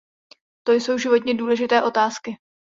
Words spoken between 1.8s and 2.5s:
otázky.